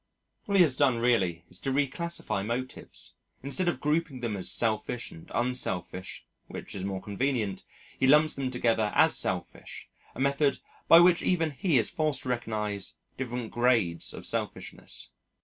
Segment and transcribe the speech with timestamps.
[0.47, 3.13] All he has done really is to reclassify motives
[3.43, 7.63] instead of grouping them as selfish and unselfish (which is more convenient)
[7.99, 12.29] he lumps them together as selfish, a method by which even he is forced to
[12.29, 15.11] recognise different grades of selfishness.